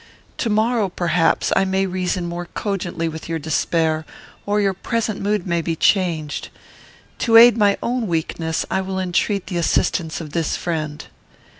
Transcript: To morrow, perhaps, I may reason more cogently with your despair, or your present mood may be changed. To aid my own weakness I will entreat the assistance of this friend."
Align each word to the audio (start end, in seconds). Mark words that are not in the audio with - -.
To 0.39 0.49
morrow, 0.49 0.89
perhaps, 0.89 1.53
I 1.55 1.63
may 1.63 1.85
reason 1.85 2.25
more 2.25 2.47
cogently 2.47 3.07
with 3.07 3.29
your 3.29 3.37
despair, 3.37 4.03
or 4.47 4.59
your 4.59 4.73
present 4.73 5.21
mood 5.21 5.45
may 5.45 5.61
be 5.61 5.75
changed. 5.75 6.49
To 7.19 7.37
aid 7.37 7.55
my 7.55 7.77
own 7.83 8.07
weakness 8.07 8.65
I 8.71 8.81
will 8.81 8.99
entreat 8.99 9.45
the 9.45 9.57
assistance 9.57 10.19
of 10.19 10.31
this 10.31 10.57
friend." 10.57 11.05